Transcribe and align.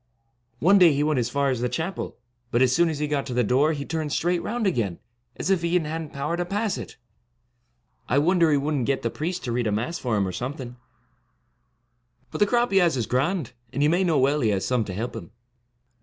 One 0.57 0.79
day 0.79 0.93
he 0.93 1.03
went 1.03 1.19
as 1.19 1.29
far 1.29 1.51
as 1.51 1.61
the 1.61 1.69
chapel; 1.69 2.17
but 2.49 2.63
as 2.63 2.75
soon 2.75 2.89
as 2.89 2.97
he 2.97 3.07
got 3.07 3.23
to 3.27 3.35
the 3.35 3.43
door 3.43 3.73
he 3.73 3.85
turned 3.85 4.11
straight 4.11 4.41
round 4.41 4.65
again, 4.65 4.97
as 5.35 5.51
if 5.51 5.61
he 5.61 5.77
hadn't 5.77 6.11
power 6.11 6.35
to 6.35 6.43
pass 6.43 6.75
it, 6.79 6.97
I 8.09 8.17
wonder 8.17 8.49
he 8.49 8.57
would 8.57 8.73
n't 8.73 8.87
get 8.87 9.03
the 9.03 9.11
priest 9.11 9.43
to 9.43 9.51
read 9.51 9.67
a 9.67 9.71
Mass 9.71 9.99
for 9.99 10.17
him, 10.17 10.27
or 10.27 10.31
something; 10.31 10.75
but 12.31 12.39
the 12.39 12.47
crop 12.47 12.71
he 12.71 12.79
has 12.79 12.97
is 12.97 13.05
grand, 13.05 13.53
and 13.71 13.83
you 13.83 13.91
may 13.91 14.03
know 14.03 14.17
well 14.17 14.41
he 14.41 14.49
has 14.49 14.65
some 14.65 14.83
to 14.85 14.93
help 14.95 15.15
him.' 15.15 15.29